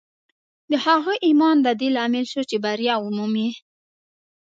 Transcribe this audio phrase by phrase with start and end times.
[0.71, 3.49] د هغه ایمان د دې لامل شو چې بریا ومومي